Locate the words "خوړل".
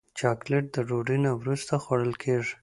1.83-2.13